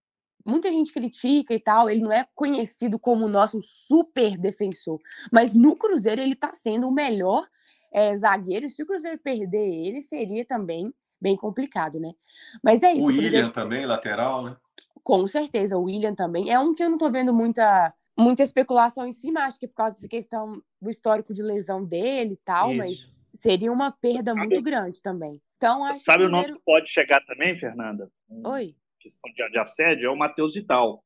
[0.44, 4.98] muita gente critica e tal, ele não é conhecido como o nosso super defensor,
[5.33, 7.46] mas no Cruzeiro ele tá sendo o melhor
[7.92, 8.68] é, zagueiro.
[8.68, 12.12] Se o Cruzeiro perder ele, seria também bem complicado, né?
[12.62, 13.05] Mas é isso.
[13.05, 13.53] O William Cruzeiro...
[13.53, 14.57] também, lateral, né?
[15.03, 16.50] Com certeza, o William também.
[16.50, 19.74] É um que eu não tô vendo muita, muita especulação em cima, acho que por
[19.74, 22.79] causa dessa questão do histórico de lesão dele e tal, Isso.
[22.79, 25.40] mas seria uma perda sabe, muito grande também.
[25.57, 28.11] Então, acho sabe que o nome que pode chegar também, Fernanda?
[28.44, 28.74] Oi.
[29.01, 31.03] Questão de, de assédio, é o Matheus Vital.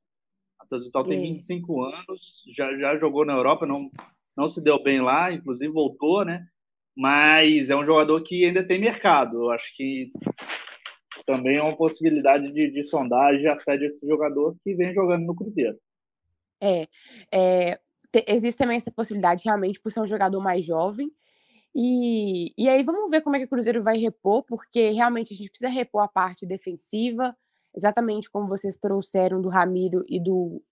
[0.59, 3.91] Matheus Vital tem 25 anos, já, já jogou na Europa, não,
[4.37, 6.47] não se deu bem lá, inclusive voltou, né?
[6.97, 9.45] Mas é um jogador que ainda tem mercado.
[9.45, 10.07] Eu acho que
[11.27, 15.79] também é uma possibilidade de, de sondagem assédio esse jogador que vem jogando no Cruzeiro.
[16.61, 16.87] É,
[17.33, 17.81] é
[18.15, 21.11] te, existe também essa possibilidade realmente por ser um jogador mais jovem.
[21.75, 25.37] E, e aí vamos ver como é que o Cruzeiro vai repor, porque realmente a
[25.37, 27.37] gente precisa repor a parte defensiva,
[27.75, 30.63] exatamente como vocês trouxeram do Ramiro e do,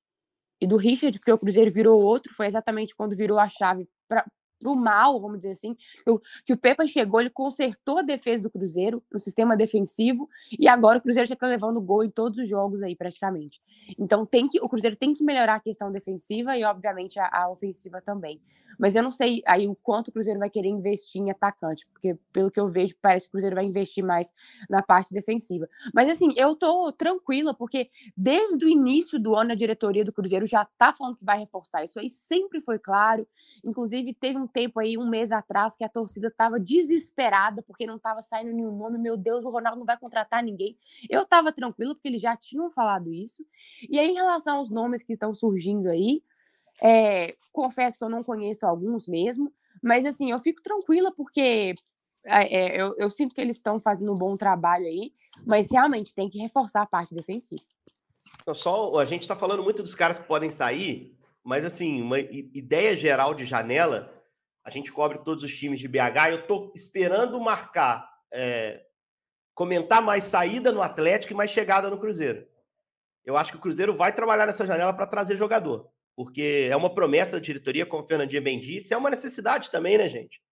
[0.60, 3.88] e do Richard, porque o Cruzeiro virou outro, foi exatamente quando virou a chave
[4.62, 5.76] pro mal, vamos dizer assim,
[6.46, 10.98] que o Pepa chegou, ele consertou a defesa do Cruzeiro, no sistema defensivo, e agora
[10.98, 13.60] o Cruzeiro já está levando gol em todos os jogos aí, praticamente.
[13.98, 17.50] Então tem que, o Cruzeiro tem que melhorar a questão defensiva e, obviamente, a, a
[17.50, 18.40] ofensiva também.
[18.78, 22.16] Mas eu não sei aí o quanto o Cruzeiro vai querer investir em atacante, porque
[22.32, 24.32] pelo que eu vejo, parece que o Cruzeiro vai investir mais
[24.68, 25.68] na parte defensiva.
[25.92, 30.46] Mas assim, eu tô tranquila, porque desde o início do ano a diretoria do Cruzeiro
[30.46, 31.84] já tá falando que vai reforçar.
[31.84, 33.26] Isso aí sempre foi claro.
[33.64, 37.96] Inclusive, teve um tempo aí, um mês atrás, que a torcida estava desesperada porque não
[37.96, 38.98] estava saindo nenhum nome.
[38.98, 40.76] Meu Deus, o Ronaldo não vai contratar ninguém.
[41.08, 43.44] Eu estava tranquila porque eles já tinham falado isso.
[43.88, 46.22] E aí, em relação aos nomes que estão surgindo aí,
[46.80, 51.74] é, confesso que eu não conheço alguns mesmo, mas assim, eu fico tranquila porque
[52.24, 55.12] é, eu, eu sinto que eles estão fazendo um bom trabalho aí,
[55.46, 57.62] mas realmente tem que reforçar a parte defensiva.
[58.52, 62.96] Só a gente está falando muito dos caras que podem sair, mas assim, uma ideia
[62.96, 64.08] geral de janela
[64.64, 66.30] a gente cobre todos os times de BH.
[66.30, 68.84] Eu estou esperando marcar, é,
[69.54, 72.46] comentar mais saída no Atlético e mais chegada no Cruzeiro.
[73.24, 76.92] Eu acho que o Cruzeiro vai trabalhar nessa janela para trazer jogador, porque é uma
[76.92, 80.42] promessa da diretoria, como o Fernandinho bem disse, é uma necessidade também, né, gente?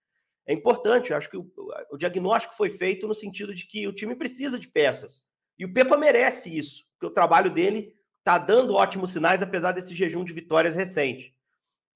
[0.46, 1.50] É importante, eu acho que o,
[1.90, 5.26] o diagnóstico foi feito no sentido de que o time precisa de peças.
[5.58, 9.94] E o Pepa merece isso, porque o trabalho dele está dando ótimos sinais, apesar desse
[9.94, 11.34] jejum de vitórias recente.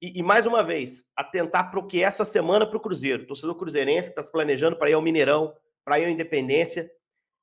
[0.01, 3.27] E, e, mais uma vez, atentar para o que essa semana para o Cruzeiro.
[3.27, 5.55] Torcedor cruzeirense está se planejando para ir ao Mineirão,
[5.85, 6.91] para ir à Independência.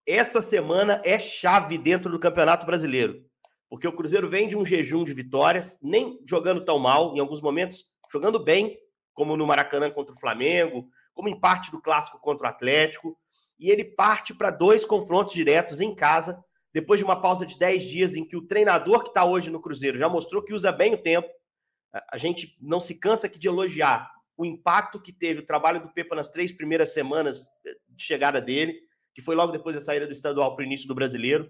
[0.05, 3.23] Essa semana é chave dentro do Campeonato Brasileiro.
[3.69, 7.41] Porque o Cruzeiro vem de um jejum de vitórias, nem jogando tão mal, em alguns
[7.41, 8.77] momentos, jogando bem,
[9.13, 13.17] como no Maracanã contra o Flamengo, como em parte do clássico contra o Atlético.
[13.57, 17.83] E ele parte para dois confrontos diretos em casa, depois de uma pausa de 10
[17.83, 20.93] dias em que o treinador que está hoje no Cruzeiro já mostrou que usa bem
[20.93, 21.29] o tempo,
[21.93, 25.89] a gente não se cansa aqui de elogiar o impacto que teve o trabalho do
[25.89, 27.47] Pepa nas três primeiras semanas
[27.89, 28.79] de chegada dele,
[29.13, 31.49] que foi logo depois da saída do estadual para o início do brasileiro.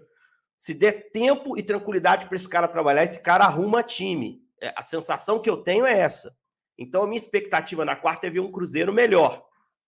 [0.58, 4.42] Se der tempo e tranquilidade para esse cara trabalhar, esse cara arruma time.
[4.60, 6.36] É, a sensação que eu tenho é essa.
[6.78, 9.44] Então, a minha expectativa na quarta é ver um Cruzeiro melhor.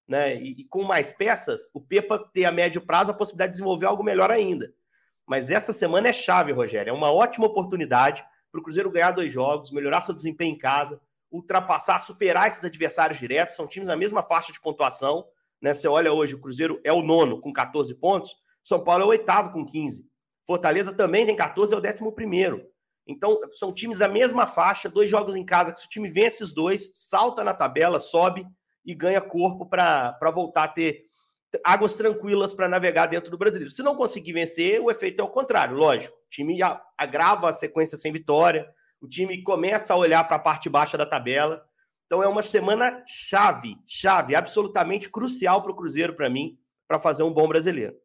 [0.07, 0.37] Né?
[0.37, 3.87] E, e, com mais peças, o Pepa ter a médio prazo a possibilidade de desenvolver
[3.87, 4.73] algo melhor ainda.
[5.27, 6.91] Mas essa semana é chave, Rogério.
[6.91, 11.01] É uma ótima oportunidade para o Cruzeiro ganhar dois jogos, melhorar seu desempenho em casa,
[11.29, 13.57] ultrapassar, superar esses adversários diretos.
[13.57, 15.27] São times na mesma faixa de pontuação.
[15.61, 15.75] Né?
[15.75, 19.09] Você olha hoje, o Cruzeiro é o nono com 14 pontos, São Paulo é o
[19.09, 20.07] oitavo com 15.
[20.47, 22.65] Fortaleza também tem 14, é o décimo primeiro.
[23.09, 26.45] Então, são times da mesma faixa, dois jogos em casa, que se o time vence
[26.45, 28.47] os dois, salta na tabela, sobe
[28.85, 31.04] e ganha corpo para voltar a ter
[31.63, 33.71] águas tranquilas para navegar dentro do brasileiro.
[33.71, 36.17] Se não conseguir vencer, o efeito é o contrário, lógico.
[36.17, 36.59] O time
[36.97, 38.69] agrava a sequência sem vitória,
[39.01, 41.65] o time começa a olhar para a parte baixa da tabela.
[42.07, 47.23] Então é uma semana chave, chave, absolutamente crucial para o Cruzeiro, para mim, para fazer
[47.23, 47.97] um bom brasileiro.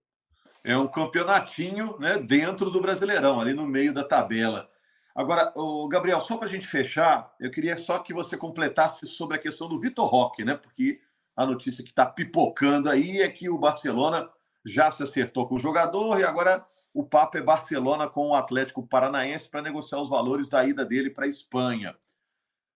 [0.64, 4.70] É um campeonatinho né, dentro do Brasileirão, ali no meio da tabela.
[5.16, 9.36] Agora, o Gabriel, só para a gente fechar, eu queria só que você completasse sobre
[9.36, 10.56] a questão do Vitor Roque, né?
[10.56, 11.02] Porque
[11.40, 14.30] a notícia que está pipocando aí é que o Barcelona
[14.66, 18.86] já se acertou com o jogador e agora o papo é Barcelona com o Atlético
[18.86, 21.96] Paranaense para negociar os valores da ida dele para a Espanha.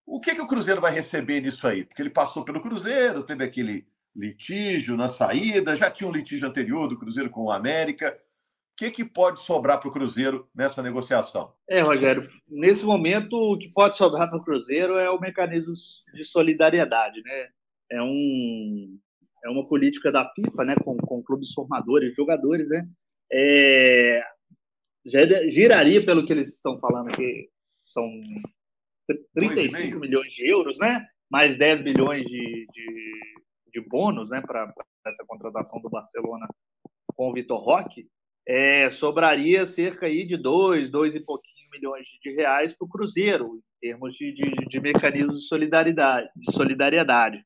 [0.06, 1.84] O que, que o Cruzeiro vai receber nisso aí?
[1.84, 6.88] Porque ele passou pelo Cruzeiro, teve aquele litígio na saída, já tinha um litígio anterior
[6.88, 8.18] do Cruzeiro com o América.
[8.18, 11.54] O que, que pode sobrar para o Cruzeiro nessa negociação?
[11.70, 15.74] É, Rogério, nesse momento o que pode sobrar para o Cruzeiro é o mecanismo
[16.14, 17.50] de solidariedade, né?
[17.94, 19.00] É, um,
[19.46, 22.88] é uma política da FIFA, né, com, com clubes formadores, jogadores, né?
[23.32, 24.24] É,
[25.06, 27.50] giraria, pelo que eles estão falando aqui,
[27.86, 28.10] são
[29.36, 31.06] 35 milhões de euros, né?
[31.30, 33.22] Mais 10 milhões de, de,
[33.74, 34.72] de bônus, né, para
[35.08, 36.48] essa contratação do Barcelona
[37.16, 38.08] com o Vitor Roque
[38.48, 43.46] é, sobraria cerca aí de dois, dois e pouquinho milhões de reais para o Cruzeiro,
[43.56, 47.44] em termos de, de, de mecanismos de solidariedade, de solidariedade.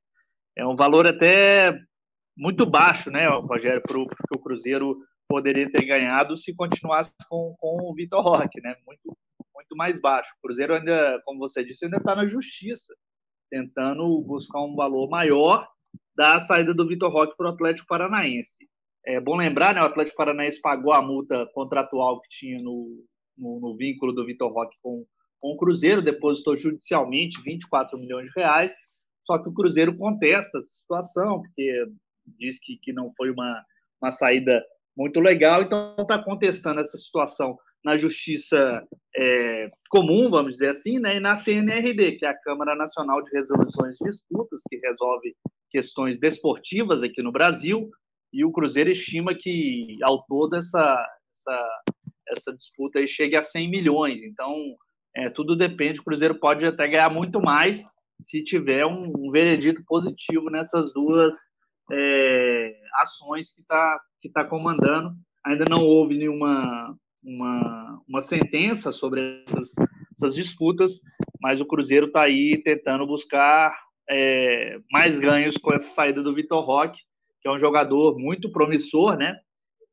[0.58, 1.80] É um valor até
[2.36, 7.93] muito baixo, né, Rogério, para o Cruzeiro poderia ter ganhado se continuasse com, com o
[7.93, 8.76] Vitor Roque, né?
[8.86, 9.15] Muito,
[9.54, 10.32] muito mais baixo.
[10.38, 12.96] O Cruzeiro ainda, como você disse, ainda está na justiça,
[13.52, 15.67] tentando buscar um valor maior
[16.15, 18.67] da saída do Vitor Roque para o Atlético Paranaense.
[19.06, 23.06] É bom lembrar, né, o Atlético Paranaense pagou a multa contratual que tinha no,
[23.38, 25.06] no, no vínculo do Vitor Roque com,
[25.39, 28.74] com o Cruzeiro, depositou judicialmente 24 milhões de reais,
[29.28, 31.86] só que o Cruzeiro contesta essa situação, porque
[32.40, 33.62] diz que, que não foi uma,
[34.02, 34.63] uma saída
[34.96, 41.18] muito legal, então está contestando essa situação na Justiça é, Comum, vamos dizer assim, né,
[41.18, 45.36] e na CNRD, que é a Câmara Nacional de Resoluções de Disputas, que resolve
[45.70, 47.90] questões desportivas aqui no Brasil,
[48.34, 51.82] e o Cruzeiro estima que ao todo essa, essa,
[52.30, 54.22] essa disputa aí chegue a 100 milhões.
[54.22, 54.54] Então,
[55.16, 56.00] é, tudo depende.
[56.00, 57.84] O Cruzeiro pode até ganhar muito mais
[58.28, 61.34] se tiver um, um veredito positivo nessas duas
[61.92, 65.13] é, ações que está que tá comandando.
[65.46, 69.70] Ainda não houve nenhuma uma, uma sentença sobre essas,
[70.13, 71.00] essas disputas,
[71.42, 73.74] mas o Cruzeiro está aí tentando buscar
[74.10, 77.00] é, mais ganhos com essa saída do Vitor Roque
[77.42, 79.36] que é um jogador muito promissor, né?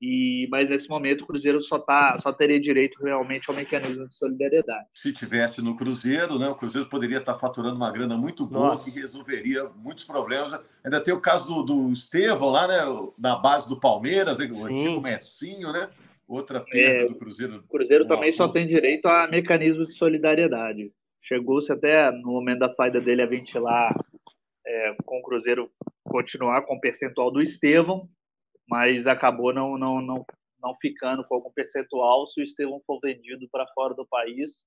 [0.06, 4.14] E, mas nesse momento o Cruzeiro só, tá, só teria direito realmente ao mecanismo de
[4.14, 4.86] solidariedade.
[4.92, 8.90] Se tivesse no Cruzeiro, né, o Cruzeiro poderia estar faturando uma grana muito boa Nossa.
[8.90, 10.60] que resolveria muitos problemas.
[10.84, 12.80] Ainda tem o caso do, do Estevão lá, né,
[13.18, 15.88] na base do Palmeiras, o antigo Messinho, né?
[16.28, 17.64] Outra perda é, do Cruzeiro.
[17.66, 20.92] O Cruzeiro também só tem direito a mecanismo de solidariedade.
[21.22, 23.94] Chegou-se até no momento da saída dele a ventilar
[24.66, 25.70] é, com o Cruzeiro
[26.04, 28.06] continuar com o percentual do Estevão,
[28.68, 30.24] mas acabou não, não, não,
[30.62, 34.66] não ficando com algum percentual se o Estevão for vendido para fora do país.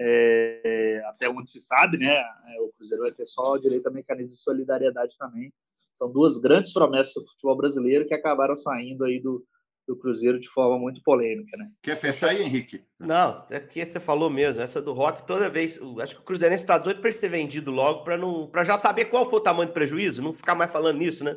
[0.00, 2.16] É, até onde se sabe, né?
[2.16, 5.52] É, o Cruzeiro vai ter só direito a mecanismo de solidariedade também.
[5.94, 9.44] São duas grandes promessas do futebol brasileiro que acabaram saindo aí do,
[9.86, 11.70] do Cruzeiro de forma muito polêmica, né?
[11.82, 12.84] Quer fechar aí, Henrique?
[12.98, 16.64] Não, é que você falou mesmo, essa do Rock, toda vez, acho que o Cruzeirense
[16.64, 19.68] está doido para ser vendido logo, para não, para já saber qual foi o tamanho
[19.68, 21.36] do prejuízo, não ficar mais falando nisso, né?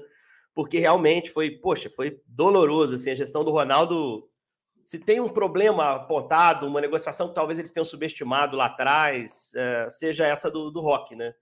[0.56, 4.28] Porque realmente foi, poxa, foi doloroso, assim, a gestão do Ronaldo,
[4.86, 9.90] se tem um problema apontado, uma negociação que talvez eles tenham subestimado lá atrás, é,
[9.90, 11.34] seja essa do, do Rock, né?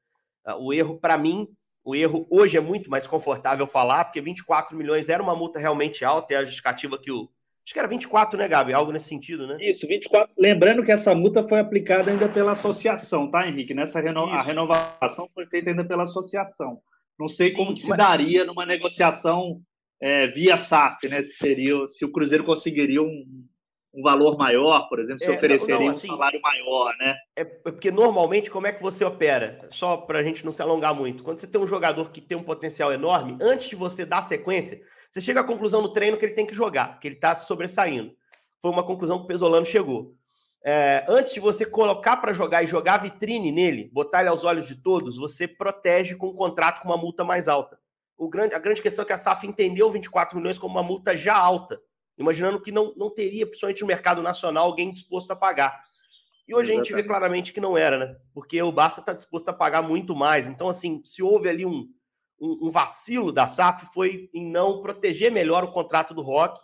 [0.59, 1.47] O erro, para mim,
[1.83, 6.05] o erro hoje é muito mais confortável falar, porque 24 milhões era uma multa realmente
[6.05, 7.29] alta, é a justificativa que o.
[7.65, 8.73] Acho que era 24, né, Gabi?
[8.73, 9.57] Algo nesse sentido, né?
[9.61, 10.33] Isso, 24.
[10.37, 13.73] Lembrando que essa multa foi aplicada ainda pela associação, tá, Henrique?
[13.73, 14.25] Nessa reno...
[14.25, 16.81] a renovação foi feita ainda pela associação.
[17.19, 17.97] Não sei Sim, como se mas...
[17.97, 19.61] daria numa negociação
[20.01, 21.21] é, via SAF, né?
[21.21, 23.45] Se, seria, se o Cruzeiro conseguiria um,
[23.93, 27.15] um valor maior, por exemplo, se é, ofereceria não, não, assim, um salário maior, né?
[27.35, 29.57] É, é porque normalmente como é que você opera?
[29.69, 31.23] Só para a gente não se alongar muito.
[31.23, 34.81] Quando você tem um jogador que tem um potencial enorme, antes de você dar sequência,
[35.11, 38.11] você chega à conclusão no treino que ele tem que jogar, que ele está sobressaindo.
[38.61, 40.15] Foi uma conclusão que o Pesolano chegou.
[40.65, 44.67] É, antes de você colocar para jogar e jogar vitrine nele, botar ele aos olhos
[44.67, 47.77] de todos, você protege com um contrato com uma multa mais alta.
[48.17, 51.17] O grande, a grande questão é que a SAF entendeu 24 milhões como uma multa
[51.17, 51.81] já alta
[52.17, 55.83] imaginando que não, não teria, principalmente no mercado nacional, alguém disposto a pagar.
[56.47, 56.71] E hoje Exatamente.
[56.71, 58.15] a gente vê claramente que não era, né?
[58.33, 60.47] Porque o Barça está disposto a pagar muito mais.
[60.47, 61.89] Então, assim, se houve ali um,
[62.39, 66.59] um, um, vacilo da SAF, foi em não proteger melhor o contrato do Rock.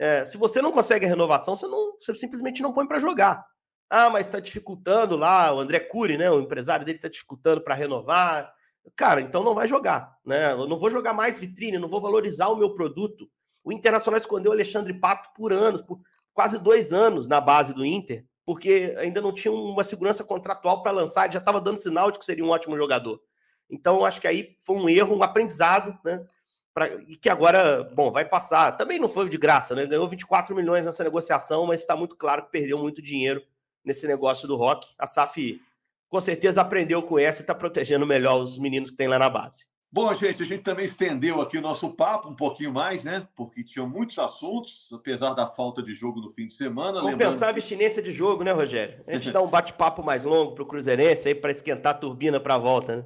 [0.00, 3.44] É, se você não consegue a renovação, você, não, você simplesmente não põe para jogar.
[3.90, 6.30] Ah, mas está dificultando lá, o André Cury, né?
[6.30, 8.50] O empresário dele está dificultando para renovar.
[8.96, 10.52] Cara, então não vai jogar, né?
[10.52, 13.28] Eu não vou jogar mais vitrine, não vou valorizar o meu produto.
[13.62, 16.00] O Internacional escondeu o Alexandre Pato por anos, por
[16.32, 20.92] quase dois anos na base do Inter, porque ainda não tinha uma segurança contratual para
[20.92, 23.20] lançar, já estava dando sinal de que seria um ótimo jogador.
[23.68, 26.24] Então, acho que aí foi um erro, um aprendizado, né?
[26.72, 28.76] Pra, e que agora, bom, vai passar.
[28.76, 29.86] Também não foi de graça, né?
[29.86, 33.42] Ganhou 24 milhões nessa negociação, mas está muito claro que perdeu muito dinheiro
[33.84, 34.86] nesse negócio do rock.
[34.98, 35.60] A SAF
[36.08, 39.30] com certeza aprendeu com essa e está protegendo melhor os meninos que tem lá na
[39.30, 39.66] base.
[39.92, 43.26] Bom, gente, a gente também estendeu aqui o nosso papo um pouquinho mais, né?
[43.34, 47.00] Porque tinham muitos assuntos, apesar da falta de jogo no fim de semana.
[47.00, 49.02] Vamos pensar a abstinência de jogo, né, Rogério?
[49.08, 52.38] A gente dá um bate-papo mais longo para o Cruzeirense aí para esquentar a turbina
[52.38, 53.04] para a volta, né?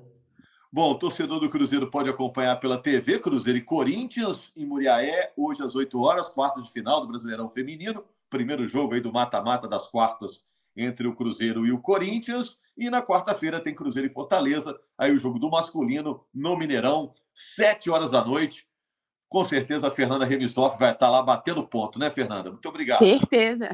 [0.74, 5.62] Bom, o torcedor do Cruzeiro pode acompanhar pela TV Cruzeiro e Corinthians em Muriaé, hoje
[5.62, 8.02] às 8 horas, quartas de final do Brasileirão Feminino.
[8.28, 10.44] Primeiro jogo aí do mata-mata das quartas
[10.76, 12.58] entre o Cruzeiro e o Corinthians.
[12.76, 17.88] E na quarta-feira tem Cruzeiro e Fortaleza, aí o jogo do masculino no Mineirão, 7
[17.88, 18.66] horas da noite.
[19.28, 22.50] Com certeza a Fernanda Remisoff vai estar lá batendo ponto, né, Fernanda?
[22.50, 22.98] Muito obrigado.
[22.98, 23.70] Certeza.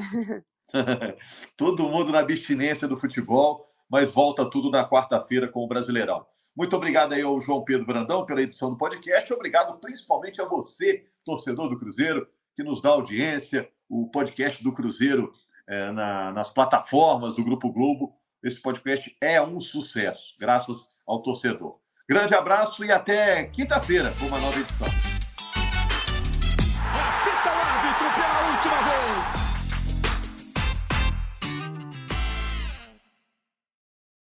[1.57, 6.25] Todo mundo na abstinência do futebol, mas volta tudo na quarta-feira com o Brasileirão.
[6.55, 9.31] Muito obrigado aí ao João Pedro Brandão pela edição do podcast.
[9.33, 12.25] Obrigado principalmente a você, torcedor do Cruzeiro,
[12.55, 13.69] que nos dá audiência.
[13.89, 15.33] O podcast do Cruzeiro
[15.67, 18.15] é, na, nas plataformas do Grupo Globo.
[18.41, 21.77] Esse podcast é um sucesso, graças ao torcedor.
[22.09, 25.10] Grande abraço e até quinta-feira com uma nova edição.